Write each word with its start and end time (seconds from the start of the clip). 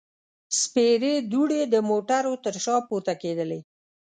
سپېرې 0.59 1.13
دوړې 1.31 1.61
د 1.73 1.75
موټرو 1.89 2.33
تر 2.45 2.55
شا 2.63 2.75
پورته 2.87 3.13
کېدلې. 3.21 3.59